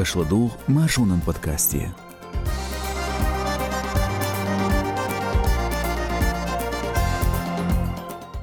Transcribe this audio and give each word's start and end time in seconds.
Эшладух 0.00 0.52
Машунан 0.66 1.20
подкасте. 1.20 1.92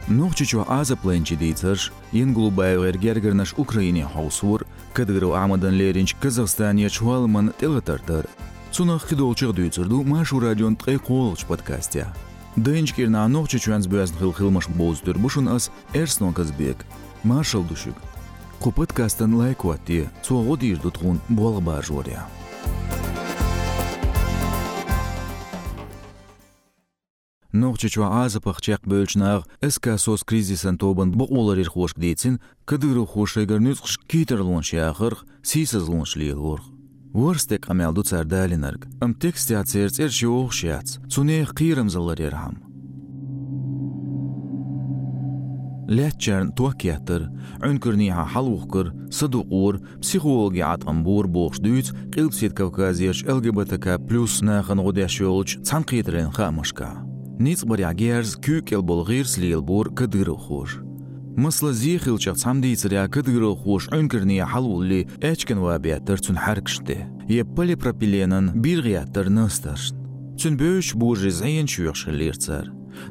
Нухчичу 0.07 0.63
аза 0.67 0.95
пленчи 0.95 1.35
дийцаш, 1.35 1.91
ин 2.11 2.33
глубайвер 2.33 2.97
гергернаш 2.97 3.55
Украине 3.57 4.05
хаусур, 4.05 4.67
кадыру 4.93 5.33
амадан 5.33 5.73
леринч 5.73 6.15
Казахстане 6.21 6.89
чуалман 6.89 7.53
телатартар. 7.59 8.27
Цунах 8.71 9.07
хидолчык 9.09 9.55
дүйцырду 9.55 10.03
Машу 10.03 10.39
радион 10.39 10.75
тқай 10.75 10.97
қолч 10.97 11.45
подкасте. 11.47 12.05
Дэнч 12.55 12.93
кирна 12.93 13.27
нухчичуанс 13.27 13.87
бюазн 13.87 14.17
хил 14.19 14.33
хилмаш 14.33 14.67
боздыр 14.67 15.17
бушун 15.17 15.49
ас 15.49 15.71
Эрснон 15.93 16.33
Казбек. 16.33 16.85
Маршал 17.23 17.63
душук. 17.63 17.95
Ку 18.59 18.71
подкастын 18.71 19.35
лайкуатти, 19.37 20.09
цуагу 20.23 20.57
дирду 20.57 20.89
тхун 20.89 21.21
болба 21.29 21.81
жоря. 21.81 22.25
Нохчичва 27.51 28.25
аза 28.25 28.41
пахчак 28.41 28.81
бөлчнаг 28.83 29.45
эска 29.61 29.97
сос 29.97 30.23
кризисан 30.23 30.77
тобын 30.77 31.11
буолар 31.11 31.59
ир 31.59 31.69
хош 31.69 31.93
дейцин 31.93 32.41
кадыру 32.65 33.05
хошегер 33.05 33.61
нүцш 33.61 33.99
китер 34.09 34.41
лунш 34.41 34.73
яхыр 34.73 35.17
сисыз 35.43 35.87
лиелор. 36.15 36.61
Ворстек 37.13 37.69
амялду 37.69 38.03
цардалинарг. 38.03 38.87
Ам 38.99 39.13
тексте 39.13 39.57
ацерц 39.57 39.99
эр 39.99 40.11
шиох 40.11 40.51
шяц. 40.51 40.97
Цуне 41.09 41.45
қирым 41.45 41.89
залар 41.89 42.19
ерхам. 42.21 42.66
لاتشرن 45.88 46.54
توكياتر 46.54 47.30
عنكرنيها 47.62 48.24
حلوخكر 48.24 48.92
صدوقور 49.10 49.80
بسيخولوجي 50.00 50.62
عطنبور 50.62 51.26
بوخش 51.26 51.58
دويت 51.58 51.92
قلب 52.16 52.32
سيد 52.32 52.52
كوكازيش 52.52 53.24
الجبتك 53.24 53.88
بلوس 53.88 54.42
ناخن 54.42 54.80
غداشيولج 54.80 55.56
تسانقيترين 55.56 56.30
خامشكا 56.30 57.06
نيت 57.40 57.64
بريع 57.64 57.92
جيرز 57.92 58.34
كوك 58.34 58.72
البلغير 58.72 59.24
سليلبور 59.24 59.88
كديرو 59.88 60.36
خوش 60.36 60.78
مثل 61.36 61.72
زيخل 61.72 62.20
شخص 62.20 62.44
حمدي 62.44 62.76
تريا 62.76 63.06
كديرو 63.06 63.54
خوش 63.54 63.92
عنكرنيها 63.92 64.44
حلولي 64.44 65.06
اتشكن 65.22 65.58
وابياتر 65.58 66.16
تون 66.16 66.38
حركشته 66.38 67.10
يبالي 67.28 67.74
بروبيلينن 67.74 68.60
بيرغياتر 68.60 69.28
نسترشن 69.28 69.96
تون 70.38 70.56
بوش 70.56 70.92
بوجي 70.92 71.30
زين 71.30 71.66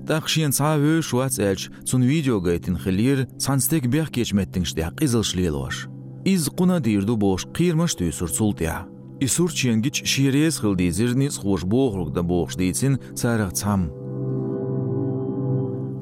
дакшиен 0.02 0.52
цаа 0.52 0.78
өөш 0.78 1.12
шуац 1.12 1.38
элч 1.38 1.70
цун 1.84 2.02
видео 2.02 2.40
гайтин 2.40 2.78
хилир 2.78 3.26
цанстек 3.38 3.86
бях 3.86 4.10
кечметтиңште 4.10 4.90
кызылшлелош 4.96 5.86
из 6.24 6.48
куна 6.48 6.80
дирду 6.80 7.16
бош 7.16 7.46
кыйрмаш 7.54 7.94
түйсүр 7.98 8.30
султя 8.30 8.86
исур 9.20 9.52
ченгич 9.52 10.04
шиерес 10.04 10.58
хылди 10.58 10.90
зирниз 10.90 11.38
хош 11.38 11.64
боохругда 11.64 12.22
бош 12.22 12.56
дейсин 12.56 12.98
царах 13.14 13.52
цам. 13.52 13.90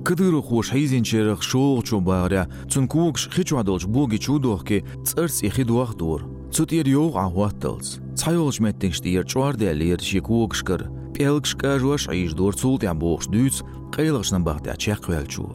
Кыдыр 0.05 0.43
хош 0.43 0.71
хайзин 0.71 1.05
черах 1.05 1.43
шоох 1.43 1.85
чубаря 1.85 2.49
цун 2.69 2.89
кукш 2.89 3.31
хичуадолч 3.31 3.85
боги 3.87 4.19
чудох 4.19 4.65
ке 4.65 4.85
цэрс 5.05 5.43
ихи 5.43 5.65
дуах 5.65 5.95
дур. 5.95 6.27
Цут 6.53 6.73
ер 6.73 6.87
ёг 6.87 7.17
ахуаттылс 7.17 7.99
цайолч 8.15 8.61
меттиңште 8.61 9.11
ер 9.11 9.27
чуардэ 9.27 9.73
лер 9.73 10.01
шикуокшкыр 10.01 10.91
პელკშკა 11.15 11.73
ჟუაშ 11.83 12.05
აიშ 12.13 12.33
დორცულტი 12.39 12.87
ამბოხშ 12.93 13.27
დუც 13.35 13.57
ყელაშნა 13.95 14.39
ბახტი 14.47 14.69
აჩა 14.75 14.97
ყველჩუ 15.05 15.47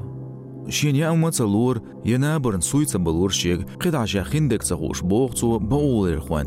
შენი 0.75 1.01
ამაცალურ 1.11 1.75
ენაბრნ 2.15 2.61
სუიცა 2.69 2.99
ბალურ 3.05 3.31
შეგ 3.39 3.59
ყედაშა 3.81 4.23
ხინდეკცა 4.29 4.75
ხუშ 4.79 4.99
ბოხცუ 5.09 5.47
ბოულერ 5.69 6.19
ЛГБТК 6.29 6.45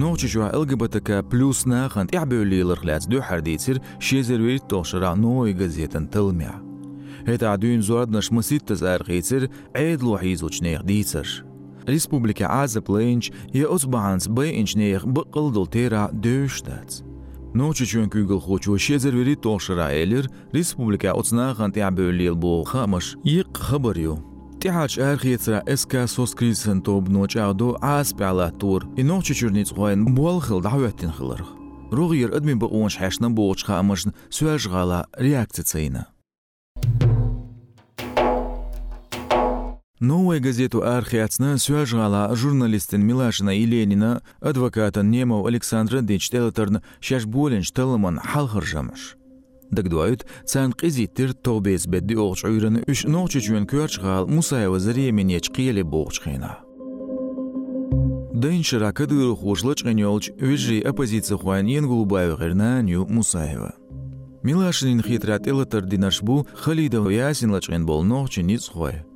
плюс 0.00 0.48
нахант 0.48 0.50
ლგბტკ 0.56 1.08
პლუს 1.30 1.58
ნახანტ 1.68 2.08
ябელილერ 2.16 2.78
ხლაც 2.80 3.02
დუ 3.12 3.18
ჰარდიცირ 3.28 3.76
შეზერვი 4.06 4.56
ტოშრა 4.70 5.12
ნოი 5.22 5.52
გაზეტან 5.60 6.04
თლმია 6.12 6.54
ეთა 7.32 7.52
დუინ 7.60 7.82
ზორად 7.86 8.10
ნშმსიტ 8.16 8.66
ზარღიცირ 8.80 9.42
ედლუჰიზუჩნე 9.76 10.72
Республика 11.85 12.47
Аза 12.47 12.81
Плейнч 12.81 13.31
je 13.51 13.69
otsbaans 13.69 14.27
bij 14.33 14.51
inchneer 14.51 15.11
beqildel 15.11 15.65
tera 15.65 16.09
deustats. 16.13 17.03
Noche 17.53 17.85
chön 17.85 18.09
kügel 18.09 18.39
khochu 18.39 18.77
shezer 18.77 19.13
veri 19.13 19.35
toshra 19.35 19.91
elir 19.91 20.27
Республика 20.51 21.13
отснаган 21.13 21.71
тябөлил 21.71 22.35
бу 22.35 22.63
хамаш 22.63 23.15
йык 23.23 23.57
хабарю. 23.57 24.23
تحاج 24.59 24.99
أرخيترا 24.99 25.61
إسكا 25.67 26.05
سوس 26.05 26.33
كريسن 26.35 26.83
توب 26.83 27.09
نوچاودو 27.09 27.77
عاس 27.81 28.13
بعلا 28.13 28.49
تور 28.49 28.87
إنوچ 28.99 29.31
چورنيت 29.31 29.69
خوين 29.69 30.05
بوال 30.05 30.41
خل 30.41 30.61
دعوتين 30.61 31.11
خلرخ 31.11 31.53
روغير 31.91 32.35
أدمين 32.35 32.59
بقونش 32.59 32.97
حشنا 32.97 33.29
بوچ 33.29 33.63
خامشن 33.63 34.11
سواج 34.29 34.67
غالا 34.67 35.05
реакцияцейна. 35.19 36.10
Новая 40.02 40.40
газету 40.40 40.82
архиацна 40.82 41.58
сюажгала 41.58 42.34
журналистин 42.34 43.06
Милашина 43.06 43.56
и 43.56 43.64
Ленина, 43.64 44.20
адвоката 44.40 45.04
Немов 45.04 45.46
Александра 45.46 46.00
Дечтелаторн 46.00 46.82
шаш 47.00 47.24
боленш 47.24 47.70
таламан 47.70 48.18
халхаржамаш. 48.18 49.14
Дагдуают 49.70 50.26
цан 50.44 50.72
қизиттер 50.72 51.34
тобез 51.34 51.86
бедди 51.86 52.18
оғч 52.18 52.42
уйраны 52.50 52.82
үш 52.90 53.04
ноғчы 53.06 53.38
жуен 53.46 53.62
көрчғал 53.70 54.26
Мусаева 54.26 54.80
заременеч 54.82 55.52
қиеле 55.54 55.86
боғчқина. 55.86 56.58
Дын 58.34 58.66
шыра 58.66 58.90
кадыры 58.90 59.36
хошлыч 59.38 59.86
ғанёлч 59.86 60.34
вижи 60.34 60.82
оппозиция 60.82 61.38
хуан 61.38 61.70
ен 61.70 61.86
голубаева 61.86 62.42
ғернаню 62.42 63.06
Мусаева. 63.06 63.76
Милашинин 64.42 65.00
хитрат 65.00 65.46
элатар 65.46 65.86
динашбу 65.86 66.48
Халидов 66.58 67.06
ясин 67.08 67.54
лачғен 67.54 67.86
бол 67.86 68.02
ноғчы 68.02 68.42
ниц 68.42 68.66
хуай 68.66 69.06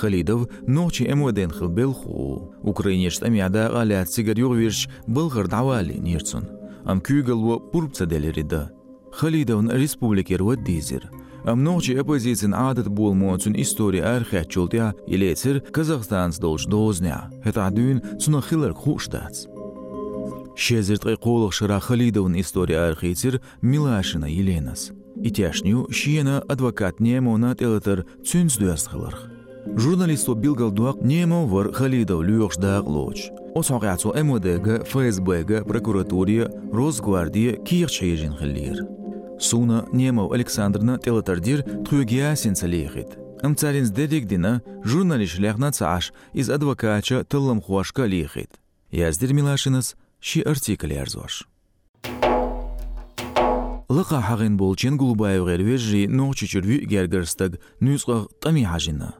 халидов 0.00 0.48
ночи 0.66 1.04
эмоден 1.10 1.50
хил 1.50 1.68
белху 1.68 2.54
украинеш 2.62 3.18
тамиада 3.18 3.70
галя 3.72 4.04
цигар 4.04 4.38
югвирш 4.38 4.88
былгыр 5.06 5.48
давали 5.48 5.94
нерцун 5.94 6.48
ам 6.84 7.00
кюгел 7.00 7.40
во 7.40 7.58
пурбца 7.58 8.06
делерида 8.06 8.72
халидовн 9.12 9.70
республикер 9.70 10.42
во 10.42 10.56
дизер. 10.56 11.10
Ам 11.44 11.62
ночи 11.62 11.92
оппозицин 11.92 12.54
адат 12.54 12.88
болмоцун 12.88 13.54
история 13.56 14.02
архе 14.02 14.44
чултя 14.44 14.94
илецер 15.06 15.60
казахстанс 15.60 16.38
долждозня 16.38 17.30
это 17.44 17.66
адюн 17.66 18.02
цуна 18.18 18.42
хилар 18.42 18.74
хуштац 18.74 19.46
Шезерт 20.56 21.04
қиқолық 21.04 21.52
шыра 21.52 21.80
Халидовын 21.80 22.40
история 22.40 22.88
архицер 22.88 23.42
Милашина 23.60 24.24
Еленас. 24.24 24.90
Итяшню 25.22 25.86
шиена 25.92 26.40
адвокат 26.48 26.98
немо 26.98 27.36
на 27.36 27.54
телетер 27.54 28.06
цюнс 28.24 28.56
дуястхылырх. 28.56 29.28
Журналисту 29.76 30.34
билгал 30.34 30.70
дуак 30.70 31.02
немо 31.02 31.46
вар 31.46 31.72
Халидов 31.72 32.22
люйош 32.22 32.56
даак 32.56 32.86
лоч. 32.86 33.28
Осоғяцу 33.54 34.14
МВД, 34.16 34.88
ФСБ, 34.88 35.64
прокуратурия, 35.64 36.50
Росгвардия 36.72 37.56
киер 37.62 37.90
чейжин 37.90 38.34
хиллир. 38.34 38.86
Суна 39.38 39.86
немо 39.92 40.32
Александрна 40.32 40.98
телетардир 40.98 41.64
тхугиясин 41.84 42.56
салихит. 42.56 43.18
Амцаринс 43.42 43.90
дедик 43.90 44.24
журналист 44.82 45.38
ляхна 45.38 45.70
цааш 45.70 46.14
из 46.32 46.48
адвокача 46.48 47.24
тылым 47.24 47.60
хуашка 47.60 48.06
лихит. 48.06 48.50
Яздир 48.90 49.34
Милашинас 49.34 49.96
ши 50.20 50.42
артикль 50.42 50.96
arzoș. 50.96 51.44
Лықа 53.86 54.18
хағын 54.18 54.56
болчен 54.58 54.96
Гулбаев 54.98 55.46
ғервежі 55.46 56.08
ноғчы 56.10 56.48
чүрві 56.50 56.80
гергірстіг 56.90 57.60
нүйсқақ 57.78 58.26
тами 58.42 58.64
хажина. 58.66 59.14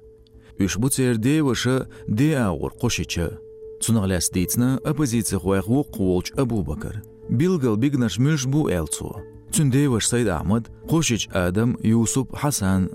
Үш 0.59 0.75
бұ 0.83 0.91
церде 0.91 1.39
вашы 1.47 1.87
де 2.09 2.35
ауыр 2.35 2.75
қошечі. 2.75 3.39
Цунағляс 3.79 4.33
дейтсіна 4.35 4.81
оппозиция 4.83 5.39
хуайқ 5.39 5.71
ву 5.71 5.85
қуолч 5.87 6.35
Абу 6.35 6.65
Бакар. 6.67 7.03
Билгал 7.31 7.77
бигнаш 7.77 8.19
мүлш 8.19 8.49
бұ 8.51 8.67
әлцу. 8.75 9.15
Цүнде 9.55 9.87
ваш 9.89 10.09
Сайд 10.09 10.29
Ахмад, 10.29 10.67
қошич 10.89 11.29
Адам, 11.31 11.77
Юсуп, 11.83 12.35
Хасан, 12.35 12.91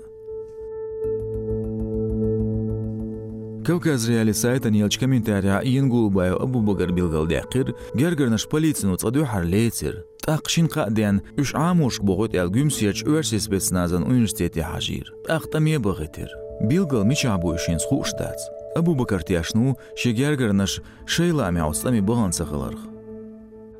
кавказ 3.64 4.08
реалисайта 4.08 4.70
ниалчкамин 4.70 5.22
тариаин 5.22 5.88
гулбаев 5.88 6.40
абубакар 6.40 6.90
билгалдеқир 6.92 7.74
гергернаш 7.94 8.48
полицину 8.48 8.96
цадуҳар 8.96 9.44
лецир 9.44 9.94
тақшин 10.26 10.66
қаден 10.68 11.20
ушъамушк 11.40 12.02
богъит 12.02 12.34
элгюмсияч 12.34 13.04
уэрсисбецназан 13.04 14.02
университети 14.02 14.60
ҳажир 14.70 15.06
тахтамия 15.26 15.78
багъитир 15.80 16.30
билгал 16.70 17.04
мичаабуишинс 17.04 17.84
хуштац 17.88 18.40
абубакр 18.76 19.22
тиашну 19.22 19.76
шегергернаш 20.00 20.72
шейлами 21.06 21.60
австами 21.60 22.00
багъансахаларх 22.00 22.80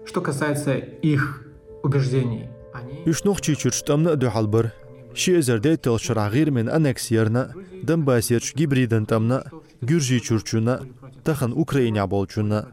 что 0.04 0.20
касается 0.20 0.72
их 1.12 1.22
убеждений 1.82 2.46
Ишнохчи 3.04 3.54
чурштамна 3.54 4.16
дюхалбар. 4.16 4.72
Шиезерде 5.14 5.76
тел 5.76 5.98
шрагир 5.98 6.50
мен 6.50 6.68
аннексиерна, 6.68 7.52
Донбассеч 7.82 8.54
гибриден 8.54 9.06
тамна, 9.06 9.44
гүржи 9.82 10.20
чурчуна 10.20 10.80
тахан 11.24 11.52
украина 11.52 12.06
болчуна. 12.06 12.68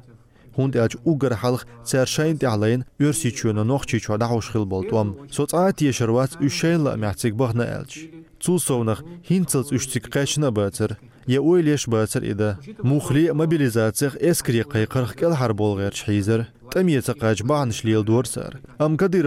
Хүнд 0.55 0.75
яаж 0.75 0.97
угар 1.05 1.33
халах 1.35 1.67
царшайн 1.85 2.37
тахлайн 2.37 2.85
өрси 2.99 3.31
чуна 3.31 3.63
нохчи 3.63 3.99
чуда 3.99 4.27
хошхил 4.27 4.65
болтом 4.65 5.17
соцаат 5.31 5.81
ешервац 5.81 6.37
үшэйл 6.39 6.95
мяциг 6.97 7.35
бахна 7.35 7.65
элч. 7.77 8.09
Цусовнах 8.39 9.03
хинцэлц 9.27 9.71
үшцик 9.71 10.09
кэшна 10.09 10.51
бацэр 10.51 10.97
я 11.27 11.41
ойлеш 11.41 11.87
бацэр 11.87 12.23
ида 12.23 12.59
мухли 12.83 13.31
мобилизациях 13.31 14.15
эскри 14.19 14.63
кайқырх 14.63 15.15
кел 15.15 15.35
хар 15.35 15.53
болгэр 15.53 15.93
шхизер 15.93 16.47
Тәмиеті 16.69 17.15
қаж 17.17 17.41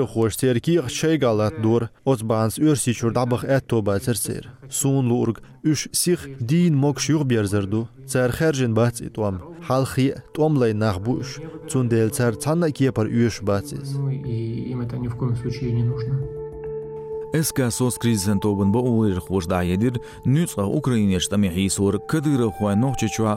хош 0.07 0.37
галат 1.19 1.61
дур, 1.63 1.89
үш 5.67 5.89
сих 5.93 6.27
дейін 6.39 6.77
мок 6.79 7.01
шуғ 7.03 7.25
берзірду. 7.27 7.89
Сәр 8.07 8.31
бац 8.75 9.01
итуам. 9.03 9.43
Хал 9.67 9.87
хи 9.87 10.13
томлай 10.35 10.73
нақ 10.73 11.03
бұш. 11.03 11.41
Цун 11.69 11.89
дейл 11.89 12.15
сәр 12.15 12.39
бацис. 13.43 13.97
И 14.25 14.71
им 14.71 14.81
это 14.81 14.97
ни 14.99 15.09
в 15.09 15.17
коем 15.17 15.37
случае 15.37 15.73
не 15.73 15.85
ба 18.73 18.79
улыр 18.79 19.21
едир, 19.65 20.01
украинеш 20.69 21.29
сор 21.71 21.99
кадыры 21.99 22.51
хуа 22.51 22.77
чуа. 23.09 23.37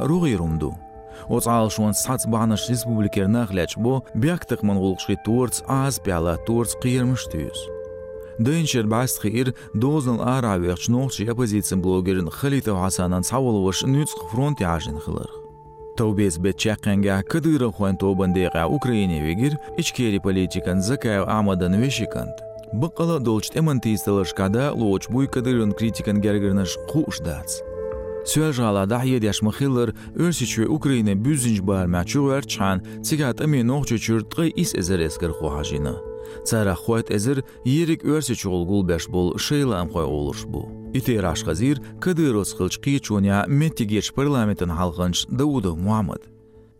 Оцал 1.27 1.69
шуан 1.69 1.93
сац 1.93 2.25
баныш 2.25 2.69
республикер 2.69 3.27
нахляч 3.27 3.77
бо, 3.77 4.03
бяктык 4.13 4.63
монголшы 4.63 5.17
турц 5.25 5.61
аз 5.67 5.99
пяла 5.99 6.37
турц 6.45 6.75
кыйрмыш 6.81 7.27
түйүз. 7.31 7.75
Дэнчер 8.37 8.85
баст 8.85 9.21
хир 9.21 9.55
дознал 9.73 10.21
аравяч 10.21 10.87
нохчы 10.87 11.25
оппозиция 11.31 11.77
блогерін 11.77 12.29
Халита 12.29 12.75
Хасанан 12.75 13.23
саволуваш 13.23 13.83
нүц 13.83 14.11
фронт 14.31 14.59
яжын 14.59 14.99
хылыр. 14.99 15.31
Тобез 15.95 16.37
бе 16.37 16.51
чакканга 16.51 17.23
кыдыры 17.23 17.71
хуан 17.71 17.95
тобандыга 17.95 18.67
Украина 18.67 19.23
вегир 19.23 19.57
ичкери 19.77 20.19
политикан 20.19 20.81
закаев 20.81 21.27
амадан 21.27 21.79
вешикант. 21.79 22.35
Бұқылы 22.73 23.19
долчт 23.19 23.55
эмантистылыш 23.55 24.33
када 24.33 24.73
лоч 24.73 25.07
буй 25.07 25.27
кадырын 25.27 25.71
критикан 25.71 26.19
гергірнаш 26.19 26.75
хуш 26.91 27.21
дадс 27.23 27.61
критикан 28.25 28.33
гергернаш 28.33 28.33
хушдац. 28.33 28.33
Сюажала 28.33 28.85
дахьед 28.85 29.23
яшмахиллар 29.23 29.93
өрсичве 30.15 30.67
Украина 30.67 31.15
бүзинж 31.15 31.61
бар 31.61 31.87
мачугар 31.87 32.45
чан 32.45 32.81
цигат 33.03 33.41
ами 33.41 33.61
нохчу 33.61 33.97
чуртгы 33.97 34.49
ис 34.55 34.73
эзерескер 34.73 35.31
хуажина. 35.31 35.95
Цара 36.45 36.75
хуат 36.75 37.11
эзер 37.11 37.43
ерик 37.63 38.03
өрсичугул 38.03 38.65
гулбеш 38.65 39.07
бол 39.07 39.37
шейла 39.37 39.79
амхой 39.81 40.03
олуш 40.05 40.45
бу. 40.45 40.91
Ите 40.93 41.19
рашхазир 41.19 41.79
кадырос 42.01 42.53
хылч 42.53 42.79
кичуня 42.79 43.45
метигеш 43.47 44.13
парламентын 44.13 44.71
халханч 44.71 45.25
Даудов 45.27 45.77
Мухаммад. 45.77 46.23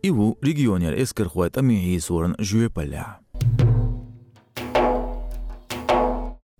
Иву 0.02 0.36
регионер 0.40 0.94
эскер 1.02 1.28
хуат 1.28 1.56
ами 1.56 1.74
хисурын 1.74 2.34
жуепаля. 2.38 3.20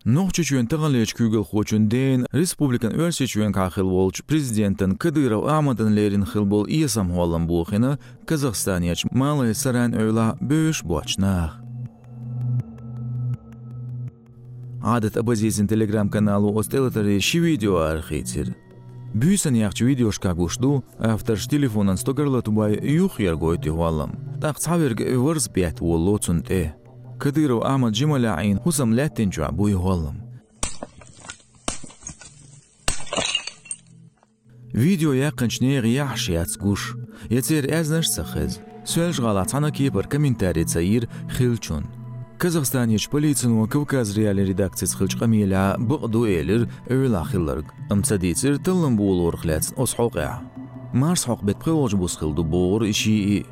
Нохчу 0.06 0.44
чуен 0.46 0.68
таган 0.70 0.94
күгел 0.94 1.42
хочун 1.42 1.88
ден 1.88 2.28
республикан 2.30 2.92
өрсе 2.94 3.26
чуен 3.26 3.52
кахил 3.52 3.88
волч 3.90 4.22
президентен 4.22 4.94
Кадыров 4.94 5.48
Амадан 5.50 5.92
лерин 5.94 6.24
хилбол 6.24 6.64
иесам 6.68 7.10
холлам 7.10 7.48
булхина 7.48 7.98
Казахстанияч 8.24 9.04
малый 9.10 9.52
саран 9.52 9.94
ойла 9.94 10.38
бөш 10.40 10.84
бочнах. 10.84 11.58
Адет 14.80 15.16
абазизин 15.16 15.66
телеграм 15.66 16.08
каналу 16.08 16.56
остелатари 16.56 17.18
ши 17.18 17.40
видео 17.40 17.78
архитер. 17.78 18.54
Бүйсен 19.12 19.54
яхчы 19.58 19.86
видеошка 19.86 20.34
гушду, 20.34 20.84
автор 21.00 21.36
телефонан 21.36 21.96
стогарла 21.96 22.42
тубай 22.42 22.78
юх 22.80 23.18
яргойти 23.18 23.70
хуалам. 23.70 24.38
Так 24.40 24.60
цаверг 24.60 25.00
вырз 25.00 25.48
бят 25.48 25.80
уоллоцун 25.80 26.42
те. 26.42 26.76
Кадыров 27.18 27.64
Ахмад 27.64 27.94
Джималяин 27.94 28.58
хусам 28.58 28.92
лятенчуа 28.94 29.50
буй 29.50 29.74
голлам. 29.74 30.22
Видео 34.76 35.14
яқыншнеғ 35.16 35.86
яқшы 35.88 36.36
яцгуш. 36.36 36.96
Яцер 37.32 37.64
әзнаш 37.72 38.10
сахыз. 38.12 38.58
Сөлж 38.84 39.22
ғалацана 39.24 39.70
кейбір 39.72 40.04
комментарий 40.04 40.68
цаир 40.68 41.08
хилчун. 41.32 41.86
Казахстан 42.36 42.90
еч 42.90 43.08
полицин 43.08 43.56
ва 43.56 43.66
Кавказ 43.66 44.12
реали 44.12 44.44
редакциис 44.44 44.92
хилчқа 44.92 45.24
мейла 45.24 45.78
бұғду 45.80 46.26
елір 46.28 46.68
өйл 46.92 47.16
ахилларг. 47.16 47.72
Амцадицир 47.88 48.58
тылым 48.60 48.98
буыл 49.00 49.24
орхлэц 49.30 49.72
осхоқ 49.80 50.20
я. 50.20 50.42
Марс 50.92 51.24
хоқ 51.24 51.40
бетпхи 51.42 51.72
ожбус 51.72 52.18
хилду 52.20 52.44
бор 52.44 52.84
иши 52.84 53.16
и. 53.16 53.46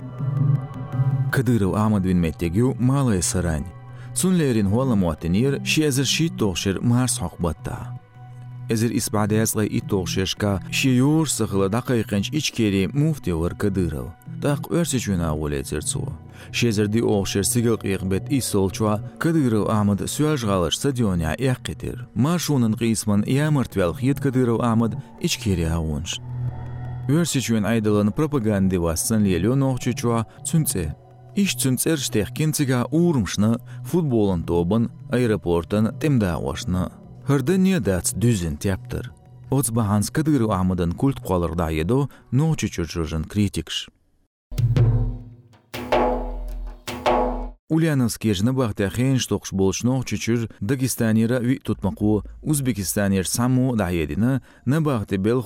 Кадыров 1.35 1.75
Ахмад 1.75 2.05
бин 2.05 2.21
Меттегю 2.21 2.77
малая 2.79 3.21
сарань. 3.21 3.67
Сунлерин 4.15 4.71
хуала 4.71 4.95
муатинир 4.95 5.61
ши 5.67 5.83
азер 5.83 6.07
ши 6.07 6.29
тохшер 6.29 6.81
марс 6.81 7.19
хақбатта. 7.19 7.99
Эзер 8.69 8.97
исбадяс 8.97 9.57
лай 9.57 9.67
и 9.67 9.81
тохшешка 9.81 10.63
ши 10.71 10.91
юр 10.91 11.29
сахла 11.29 11.67
дақайқанч 11.69 12.31
ичкери 12.31 12.87
муфти 12.87 13.31
вар 13.31 13.57
Кадыров. 13.57 14.13
Дақ 14.41 14.71
өрсі 14.71 15.01
чуна 15.01 15.33
агуле 15.33 15.65
церцу. 15.65 16.13
Шезерди 16.53 17.01
охшер 17.03 17.45
сигыл 17.45 17.79
қиқбет 17.83 18.31
исолчуа 18.31 19.03
Кадыров 19.19 19.69
Ахмад 19.69 20.09
сюаж 20.09 20.45
галаш 20.45 20.77
стадионя 20.77 21.35
яққитир. 21.37 22.07
Маршунын 22.15 22.75
қисман 22.75 23.27
ямыртвел 23.27 23.97
хит 23.97 24.21
Кадыров 24.21 24.61
Ахмад 24.61 24.95
ичкери 25.21 25.65
агунш. 25.65 26.21
Өрсі 27.09 27.41
чуен 27.41 27.67
айдылын 27.67 28.13
пропаганды 28.13 28.79
вассан 28.79 29.25
лелю 29.25 29.57
нохчучуа 29.57 30.27
цунце. 30.47 30.95
Иш 31.37 31.57
цүнцэр 31.59 31.99
штех 31.99 32.31
кинцига 32.31 32.87
уурмшны 32.95 33.59
футболын 33.91 34.47
тобын 34.47 34.87
аэропортын 35.11 35.91
темдауашны. 35.99 36.95
Хырдыне 37.27 37.81
дац 37.83 38.15
дүзін 38.15 38.55
тяптыр. 38.63 39.11
Оц 39.51 39.75
баханс 39.75 40.15
кадыры 40.15 40.47
амыдын 40.47 40.95
культ 40.95 41.19
қалырда 41.19 41.75
едо 41.75 42.07
ночи 42.31 42.71
чүрчүржын 42.71 43.27
критикш. 43.27 43.91
Ульяновский 47.67 48.31
жны 48.39 48.55
бахта 48.55 48.87
хен 48.87 49.19
штоқш 49.19 49.51
болшно 49.59 50.07
чүчүр 50.07 50.47
Дагестанира 50.61 51.43
ви 51.43 51.59
тутмақу 51.59 52.23
Узбекистанир 52.43 53.27
саму 53.27 53.75
дайедина 53.75 54.43
на 54.67 54.81
бахта 54.81 55.19
бел 55.19 55.43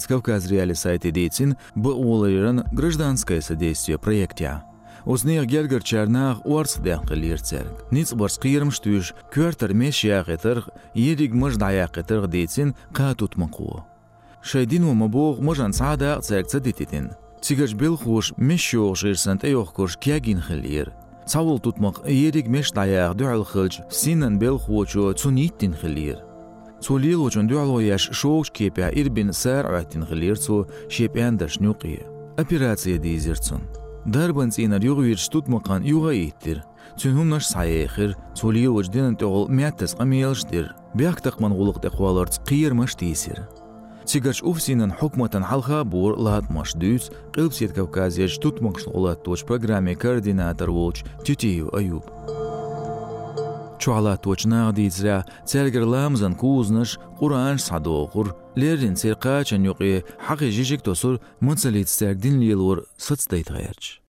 Кавказ 0.08 0.48
реали 0.48 0.74
сайты 0.74 1.12
дейцин 1.12 1.56
б 1.76 1.90
улайран 1.90 2.66
гражданское 2.72 3.42
содействие 3.42 3.98
проекте. 3.98 4.64
Узнех 5.06 5.46
гергер 5.46 5.84
чарнах 5.84 6.46
уарс 6.46 6.78
дәқилер 6.78 7.42
церк. 7.42 7.86
Ниц 7.92 8.14
барс 8.14 8.38
қиырым 8.38 8.72
штуш 8.72 9.14
квартер 9.32 9.74
меш 9.74 10.04
яғытыр, 10.04 10.68
ериг 10.94 11.34
мыж 11.34 11.56
даяқытыр 11.56 12.28
дейцин 12.28 12.76
қа 12.92 13.16
тұтмақуы. 13.16 13.84
Шайдин 14.42 14.86
у 14.86 14.94
мабуғ 14.94 15.42
мыжан 15.42 15.74
сада 15.74 16.20
церк 16.22 16.48
цадититин. 16.48 17.12
Цигаш 17.42 17.74
бел 17.74 17.98
хуш 17.98 18.34
меш 18.38 18.74
йоғ 18.74 18.96
жирсан 19.00 19.40
тәйоқ 19.40 19.74
күрш 19.76 19.98
кягин 19.98 20.42
хилер. 20.44 20.92
Цавул 21.26 21.60
тұтмақ 21.64 22.04
ериг 22.10 22.48
меш 22.48 22.72
даяқ 22.72 23.16
дуал 23.16 23.46
хылж, 23.46 23.82
синан 23.90 24.40
бел 24.40 24.60
хучу 24.60 25.14
цуниттин 26.82 26.90
хилер. 26.90 26.90
Цулил 26.90 27.24
учун 27.24 27.48
дюало 27.48 27.80
яш 27.80 28.10
шоуш 28.12 28.52
кепя 28.52 28.90
ирбин 28.90 29.34
сэр 29.34 29.66
аттин 29.66 30.04
гылирцу 30.04 30.68
шепян 30.90 31.38
дашнюqi. 31.38 32.06
Операция 32.38 32.98
дизерцун. 32.98 33.62
Дарбан 34.06 34.52
цинар 34.52 34.82
югвир 34.82 35.18
штутмакан 35.18 35.84
юга 35.84 36.14
иттир. 36.14 36.64
Цүнхум 36.98 37.30
наш 37.30 37.46
саяхир, 37.46 38.18
цулил 38.36 38.76
учдин 38.76 39.16
тогол 39.16 39.48
мяттас 39.48 39.96
qamiyalshdir. 39.96 40.72
Бяктак 40.94 41.40
мангулык 41.40 41.82
декваларц 41.82 42.40
qiyirmash 42.40 42.98
дисир. 42.98 43.48
Цигач 44.06 44.42
уфсинан 44.42 44.92
хукматан 44.92 45.44
халха 45.44 45.84
бур 45.84 46.18
лат 46.18 46.50
маш 46.50 46.74
дюц, 46.74 47.12
qilbsiet 47.34 47.74
Кавказия 47.74 48.28
улат 48.88 49.24
точ 49.24 49.44
программе 49.44 49.96
координатор 49.96 50.72
волч 50.72 51.04
Тютиев 51.24 51.74
Аюб. 51.74 52.38
Чуалат 53.80 54.24
точна 54.24 54.74
дийзра 54.76 55.26
цергер 55.46 55.84
ламзан 55.84 56.36
кузныш 56.36 57.00
Куран 57.18 57.58
садо 57.58 58.04
окур 58.04 58.36
лерин 58.56 58.96
церка 58.96 59.44
чан 59.46 59.64
юқи 59.64 60.04
хақи 60.28 60.50
жижик 60.52 60.82
тосур 60.82 61.22
мыцали 61.40 61.84
цер 61.84 62.16
дин 62.16 62.42
лилур 62.42 62.86
сыцтай 62.98 63.44
тайарч 63.44 64.02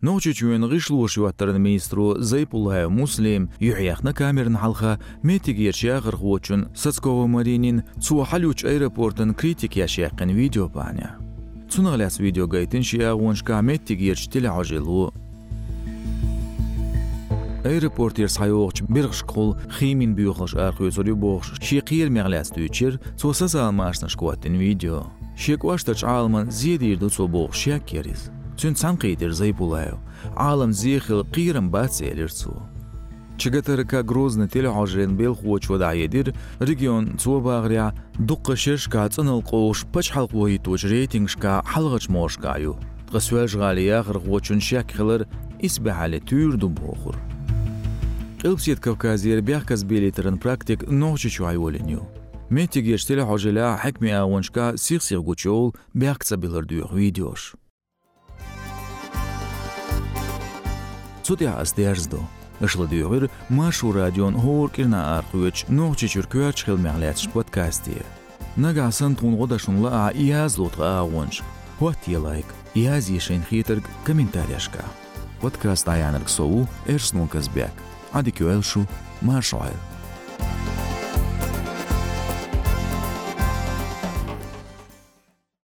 Ночи 0.00 0.32
чуен 0.32 0.68
гыш 0.70 0.90
луш 0.90 1.18
юаттарын 1.18 1.60
министру 1.60 2.14
Зайпулая 2.20 2.88
Муслим 2.88 3.50
юхияхна 3.58 4.14
камерин 4.14 4.56
халха 4.56 5.00
метиг 5.24 5.58
ерши 5.58 5.88
агыр 5.88 6.16
хуочун 6.16 6.68
Сацкова 6.72 7.26
Маринин 7.26 7.82
Цуахалюч 8.00 8.64
аэропортын 8.64 9.34
критик 9.34 9.74
яши 9.74 10.02
яқин 10.02 10.30
видео 10.30 10.68
баня. 10.68 11.18
Цунагляс 11.68 12.20
видео 12.20 12.46
гайтын 12.46 12.84
шия 12.84 13.12
уншка 13.12 13.60
метиг 13.60 13.98
ерши 13.98 14.30
тіл 14.30 14.46
ажилу 14.46 15.12
سالماشنش 23.47 24.15
قواتن 24.15 24.57
فيديو 24.57 25.03
شيك 25.35 25.65
واشتش 25.65 26.05
عالمان 26.05 26.49
زيدير 26.49 26.97
دو 26.97 27.09
سو 27.09 27.27
بوخ 27.27 27.53
شيك 27.53 27.83
كيريز 27.85 28.31
تون 28.57 28.75
سانقيدر 28.75 29.31
زي 29.31 29.51
بولايو 29.51 29.97
عالم 30.37 30.71
زيخل 30.71 31.23
قيرم 31.23 31.69
باتسيلرسو 31.69 32.53
چگترکا 33.37 34.01
گروزن 34.01 34.47
تل 34.47 34.67
عجرين 34.67 35.17
بيل 35.17 35.35
خوچ 35.35 35.71
ودا 35.71 35.91
يدير 35.93 36.33
ريجيون 36.61 37.17
سو 37.17 37.39
باغريا 37.39 37.93
دق 38.19 38.53
شرشكا 38.53 39.07
تنل 39.07 39.41
قوش 39.41 39.85
بچ 39.93 40.11
حلق 40.11 40.35
وهي 40.35 40.57
توج 40.57 40.85
ريتنگشكا 40.85 41.61
حلغچ 41.65 42.09
موشكايو 42.09 42.75
غسوال 43.13 43.47
غاليا 43.55 44.01
غر 44.01 44.19
خوچن 44.19 44.59
شاك 44.59 44.91
خلر 44.91 45.25
اسبه 45.65 45.93
على 45.93 46.19
تور 46.19 46.55
دو 46.55 46.67
بوخر 46.67 47.15
Илбсид 48.44 48.78
кавказир 48.78 49.40
бяхкас 49.42 49.84
билитерин 49.84 50.38
практик 50.38 50.84
нохчичу 50.86 51.46
айволиню. 51.46 52.08
Мети 52.50 52.80
гештила 52.80 53.26
хожила 53.26 53.76
хакми 53.76 54.10
авоншка 54.10 54.74
сихсих 54.76 55.22
гучол 55.22 55.74
бяхкса 55.92 56.36
билардюх 56.36 56.92
Mashu 56.92 57.56
Сутя 61.24 61.58
астиарздо. 61.60 62.20
Ишладюгир 62.60 63.28
машу 63.48 63.92
радион 63.92 64.34
хоркирна 64.40 65.18
архуеч 65.18 65.66
нохчичур 65.68 66.26
кюач 66.26 66.64
хилмяглятш 66.64 67.28
подкастир. 67.30 68.06
Нагасын 68.56 69.14
тунғодашынла 69.14 69.90
а 69.92 70.12
ияз 70.14 70.58
лотға 70.58 71.00
авонш. 71.02 71.42
Хуат 71.78 71.98
елайк, 72.06 72.46
ияз 72.74 73.10
ешен 73.10 73.44
хитірг 73.50 73.84
комментарияшка. 74.04 74.84
Подкаст 75.40 75.88
аянырг 75.88 76.28
соу, 76.28 76.66
эршнул 76.86 77.28
казбяк. 77.28 77.74
Adikju 78.12 78.48
Elšu 78.50 78.84
Māršoilu. 79.22 79.97